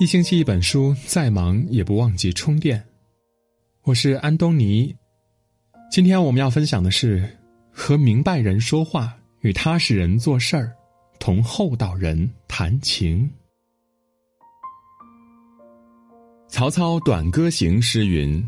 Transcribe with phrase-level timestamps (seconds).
[0.00, 2.82] 一星期一本书，再忙也不忘记充电。
[3.82, 4.96] 我是安东尼，
[5.90, 7.28] 今天我们要分享的是：
[7.70, 10.74] 和明白人说话，与踏实人做事儿，
[11.18, 13.30] 同厚道人谈情。
[16.48, 18.42] 曹操《短歌行》诗云：“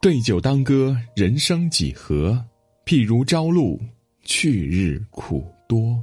[0.00, 2.42] 对酒当歌，人生几何？
[2.86, 3.78] 譬如朝露，
[4.22, 6.02] 去日苦多。”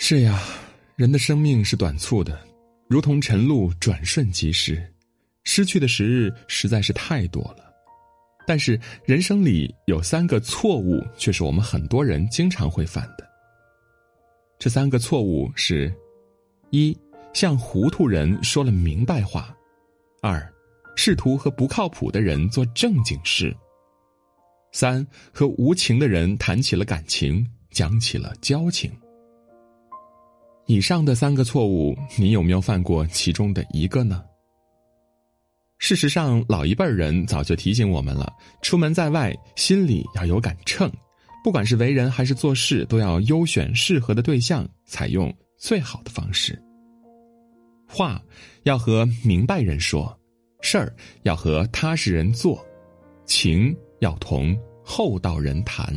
[0.00, 0.42] 是呀，
[0.96, 2.40] 人的生命是短促的。
[2.92, 4.86] 如同晨露，转瞬即逝，
[5.44, 7.72] 失去的时日实在是太多了。
[8.46, 13.26] 但是人生里有三个错误，却是我们很多人经常会犯的。
[14.58, 15.90] 这三个错误是：
[16.68, 16.94] 一，
[17.32, 19.44] 向糊涂人说了明白话；
[20.20, 20.46] 二，
[20.94, 23.56] 试图和不靠谱的人做正经事；
[24.70, 28.92] 三，和无情的人谈起了感情，讲起了交情。
[30.66, 34.24] 以上的三个错误，你有没有犯过其中的一个呢？
[35.78, 38.32] 事实上，老一辈人早就提醒我们了：
[38.62, 40.90] 出门在外，心里要有杆秤，
[41.42, 46.56] 不管是为人还是做事，都要优选适合的对象，采用最好的方式。
[47.88, 48.22] 话
[48.62, 50.16] 要和明白人说，
[50.60, 52.64] 事儿要和踏实人做，
[53.26, 55.92] 情要同厚道人谈。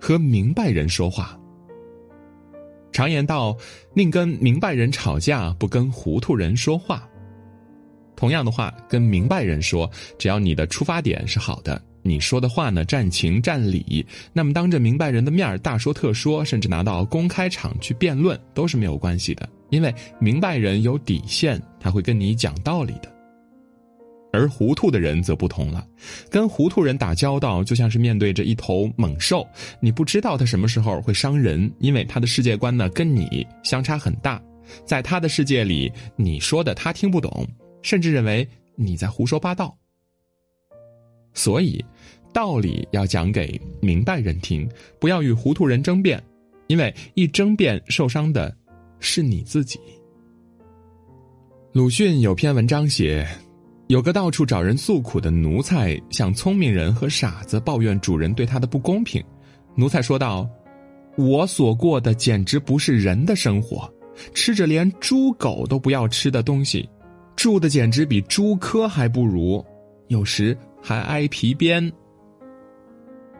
[0.00, 1.40] 和明白人说话。
[2.96, 3.54] 常言道
[3.92, 7.06] ：“宁跟明白人吵架，不跟糊涂人说话。”
[8.16, 23.14] 同样的话，跟明白人说，只要你的出发点是好的，你说的话呢，占情占理，那么当着明白人的面大说特说，甚至拿到公开场去辩论，都是没有关系的，因为明白人有底线，他会跟你讲道理的。
[24.36, 25.86] 而糊涂的人则不同了，
[26.30, 29.46] 跟糊涂人打交道就像是面对着一头猛兽，
[29.80, 34.38] 你不知道他什么时候会伤人，因为他的世界观呢跟你相差很大，
[34.84, 37.48] 在他的世界里，你说的他听不懂，
[37.80, 39.74] 甚至认为你在胡说八道。
[41.32, 41.82] 所以，
[42.30, 44.68] 道理要讲给明白人听，
[45.00, 46.22] 不要与糊涂人争辩，
[46.66, 48.54] 因为一争辩受伤的
[49.00, 49.80] 是你自己。
[51.72, 53.26] 鲁迅有篇文章写。
[53.88, 59.22] 有个到处找人诉苦的奴才，向聪明人和傻子抱怨主人对他的不公平。
[59.76, 60.48] 奴才说道
[61.16, 63.88] ：“我所过的简直不是人的生活，
[64.34, 66.88] 吃着连猪狗都不要吃的东西，
[67.36, 69.64] 住的简直比猪科还不如，
[70.08, 71.90] 有时还挨皮鞭。”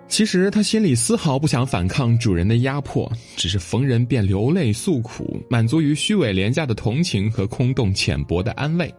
[0.06, 8.94] 其实他心里丝毫不想反抗主人的压迫，只是逢人便流泪诉苦，满足于虚伪廉价的同情和空洞浅薄的安慰。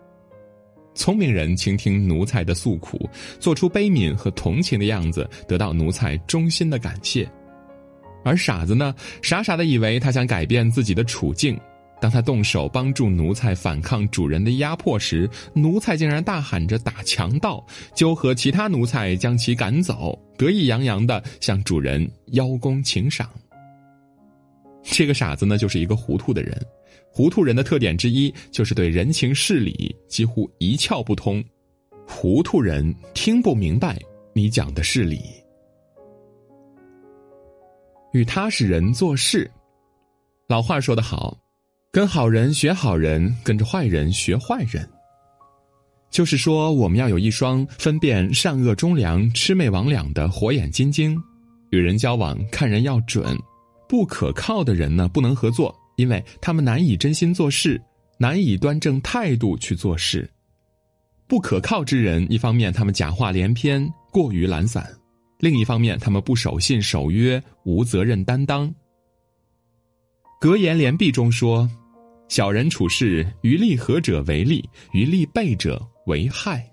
[0.97, 3.07] 聪明人倾听奴才的诉苦，
[3.39, 7.25] 做出悲悯和同情的样子，得到奴才衷心的感谢；
[8.25, 11.57] 而傻子呢，傻傻的以为他想改变自己的处境。
[11.99, 17.65] 当他动手帮助奴才反抗主人的压迫时，奴才竟然大喊着打强盗，
[17.95, 23.29] 纠合其他奴才将其赶走，得意洋洋的向主人邀功请赏。
[24.83, 26.59] 这个傻子呢，就是一个糊涂的人。
[27.17, 31.43] 糊涂人的特点之一就是对人情事理几乎一窍不通，
[32.07, 33.99] 糊涂人听不明白
[34.33, 35.19] 你讲的是理。
[38.13, 39.49] 与踏实人做事，
[40.47, 41.35] 老话说得好，
[41.91, 44.87] 跟好人学好人，跟着坏人学坏人。
[46.11, 51.19] 就是说，我们要有一双分辨善恶忠良、魑魅魍魉的火眼金睛，
[51.71, 53.35] 与人交往看人要准，
[53.89, 55.75] 不可靠的人呢，不能合作。
[55.97, 57.79] 因为他们难以真心做事，
[58.17, 60.27] 难以端正态度去做事。
[61.27, 64.83] 不可靠之人，一方面他们假话连篇，过于懒散；
[65.39, 68.73] 另一方面，他们不守信守约，无责任担当。
[70.39, 71.69] 格言联璧中说
[72.29, 76.65] ：“小人处事，于利合者为利，于利备者为害。”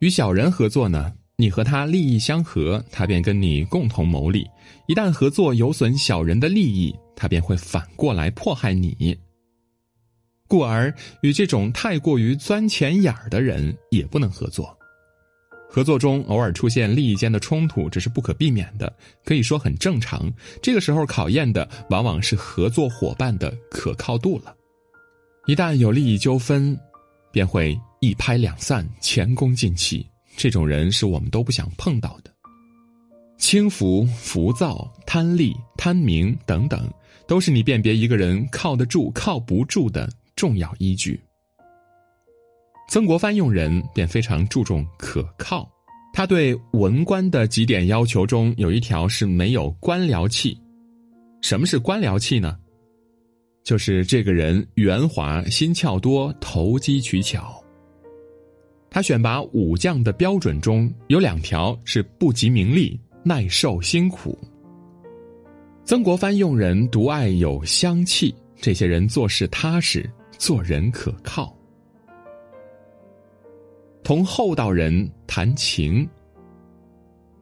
[0.00, 1.12] 与小人合作呢？
[1.36, 4.44] 你和他利益相合，他便跟你共同谋利；
[4.86, 9.18] 一旦合作有损小人的利益，他便会反过来迫害你。
[10.46, 14.76] 故而与这种太过于钻钱眼儿的人也不能合作。
[15.68, 18.94] 合作中偶尔出现利益间的冲突，这是不可避免的，
[19.24, 20.32] 可以说很正常。
[20.62, 24.54] 这个时候考验的往往是合作伙伴的可靠度了。
[25.46, 26.78] 一旦有利益纠纷，
[27.32, 30.06] 便会一拍两散，前功尽弃。
[30.36, 32.30] 这种人是我们都不想碰到的。
[33.38, 36.88] 轻浮、浮躁、贪利、贪名等等，
[37.26, 41.20] 都是你辨别一个人靠得住、靠不住的重要依据。
[42.88, 45.68] 曾国藩用人便非常注重可靠，
[46.12, 50.56] 他对文官的几点要求中有一条是没有官僚气。
[51.40, 52.56] 什么是官僚气呢？
[53.64, 57.63] 就是这个人圆滑、心窍多、投机取巧。
[58.94, 64.38] 他选拔武将的标准中有两条是不及名利、耐受辛苦。
[65.84, 70.08] 曾国藩用人独爱有香气，这些人做事踏实，
[70.38, 71.52] 做人可靠。
[74.04, 76.08] 同厚道人谈情。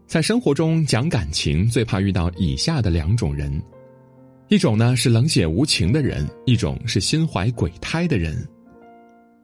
[0.06, 3.62] 在生活中讲感情，最怕遇到以下的两种人：
[4.48, 8.42] 一种呢是冷血无情的人，一种是心怀鬼胎的人。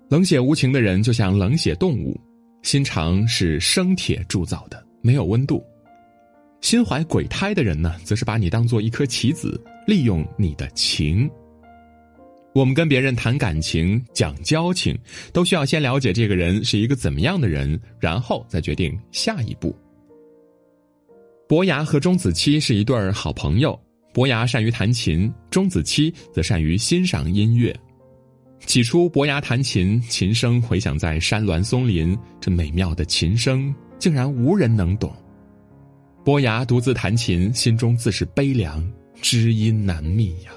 [0.09, 2.19] 冷血无情的人就像冷血动物，
[2.63, 5.63] 心肠是生铁铸造的，没有温度；
[6.63, 11.31] 心怀鬼胎的人呢，则是把你当做一颗棋子，利用你的情。
[12.55, 14.99] 我们跟别人谈感情、讲交情，
[15.31, 19.77] 都需要先了解这个人是一个怎么样的人，然后再决定下一步。
[21.47, 23.79] 伯牙和钟子期是一对好朋友，
[24.15, 27.79] 伯牙善于弹琴，钟子期则善于欣赏音乐。
[28.67, 35.11] 起初，伯牙弹琴，琴声回响在山峦松林，这美妙的琴声竟然无人能懂。
[36.23, 38.87] 伯牙独自弹琴，心中自是悲凉，
[39.23, 40.51] 知音难觅呀。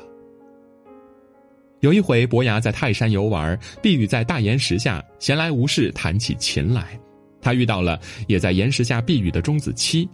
[1.80, 7.00] 有一回，伯牙在泰山游玩，避雨在大岩石下，闲来无事弹起琴来。
[7.42, 10.08] 他遇到了也在岩石下避雨的钟子期。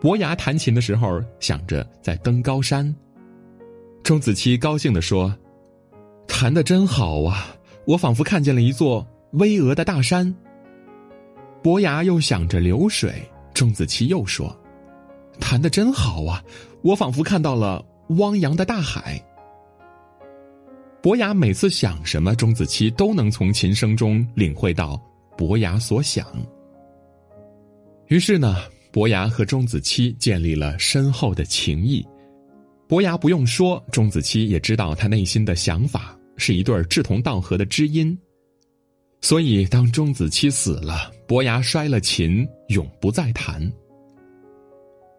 [0.00, 2.94] 伯牙弹琴的时候，想着在登高山。
[4.02, 5.36] 钟子期高兴地说。
[6.32, 7.54] 弹的真好啊！
[7.84, 10.34] 我仿佛看见了一座巍峨的大山。
[11.62, 13.12] 伯牙又想着流水，
[13.52, 14.56] 钟子期又说
[15.38, 16.42] ：“弹的真好啊！
[16.82, 17.84] 我仿佛看到了
[18.16, 19.22] 汪洋的大海。”
[21.02, 24.98] 伯牙每次想什么，钟子期都能从琴声中领会到
[25.36, 26.26] 伯牙所想。
[28.06, 28.56] 于是呢，
[28.90, 32.06] 伯牙和钟子期建立了深厚的情谊。
[32.88, 36.16] 伯牙不用说，钟子期也知道他内心的想法。
[36.40, 38.18] 是一对志同道合的知音，
[39.20, 43.70] 所以当钟子期死了，伯牙摔了琴，永不再弹。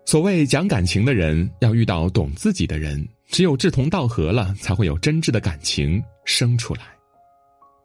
[0.04, 6.82] 所谓讲感情的人，要遇到懂自己的人，只有志同道合了，才会有真挚的感情生出来。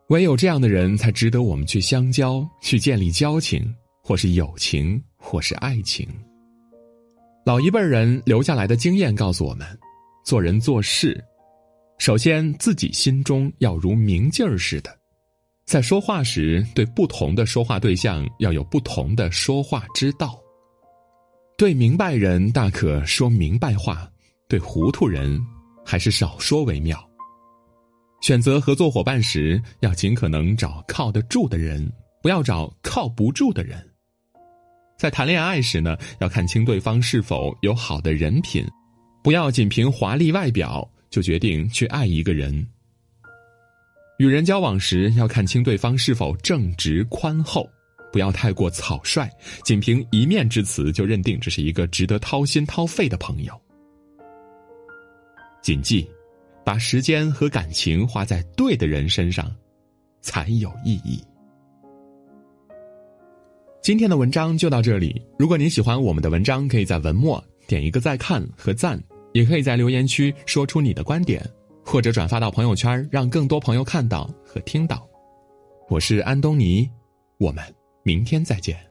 [0.09, 3.63] 唯有这样的人，才值得我们去相交，去建立交情，
[4.03, 6.09] 或是友情，或是爱情。
[7.45, 9.67] 老一辈人留下来的经验告诉我们，
[10.25, 11.23] 做人做事。
[11.99, 14.91] 首先，自己心中要如明镜儿似的，
[15.65, 20.39] 在说话时，对不同的说话对象要有不同的说话之道。
[21.57, 24.07] 对明白人大可说明白话，
[24.47, 25.41] 对糊涂人
[25.85, 27.03] 还是少说为妙。
[28.21, 31.91] 选择合作伙伴时，要尽可能找靠得住的人，
[32.23, 33.83] 不要找靠不住的人。
[34.99, 38.67] 在谈恋爱时呢，要看清对方是否有好的人品，
[39.23, 40.87] 不要仅凭华丽外表。
[41.11, 42.67] 就决定去爱一个人。
[44.19, 47.69] 与人交往时，要看清对方是否正直宽厚，
[48.11, 49.29] 不要太过草率，
[49.63, 53.53] 仅凭一面之词就认定这是一个值得掏心掏肺的朋友。
[55.61, 56.09] 谨记，
[56.65, 59.55] 把时间和感情花在对的人身上，
[60.23, 61.23] 才有意义。
[63.83, 65.21] 今天的文章就到这里。
[65.39, 68.99] 如果您喜欢我们的文章，可以在文末点一个再看和赞。
[69.37, 71.47] 也可以在留言区说出你的观点，
[71.85, 75.07] 或者转发到朋友圈，让更多朋友看到和听到。
[75.91, 76.89] 我是安东尼，
[77.37, 77.63] 我们
[78.03, 78.86] 明天再见。